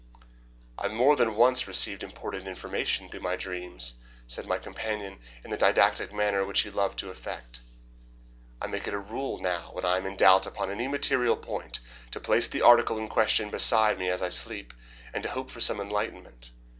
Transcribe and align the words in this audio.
"I 0.79 0.87
have 0.87 0.93
more 0.93 1.15
than 1.15 1.35
once 1.35 1.67
received 1.67 2.01
important 2.01 2.47
information 2.47 3.07
through 3.07 3.19
my 3.19 3.35
dreams," 3.35 3.93
said 4.25 4.47
my 4.47 4.57
companion 4.57 5.19
in 5.45 5.51
the 5.51 5.57
didactic 5.57 6.11
manner 6.11 6.43
which 6.43 6.61
he 6.61 6.71
loved 6.71 6.97
to 6.97 7.11
affect. 7.11 7.59
"I 8.59 8.65
make 8.65 8.87
it 8.87 8.95
a 8.95 8.99
rule 8.99 9.37
now 9.37 9.69
when 9.73 9.85
I 9.85 9.97
am 9.97 10.07
in 10.07 10.15
doubt 10.15 10.47
upon 10.47 10.71
any 10.71 10.87
material 10.87 11.37
point 11.37 11.81
to 12.09 12.19
place 12.19 12.47
the 12.47 12.63
article 12.63 12.97
in 12.97 13.09
question 13.09 13.51
beside 13.51 13.99
me 13.99 14.09
as 14.09 14.23
I 14.23 14.29
sleep, 14.29 14.73
and 15.13 15.21
to 15.21 15.29
hope 15.29 15.51
for 15.51 15.61
some 15.61 15.79
enlightenment. 15.79 16.49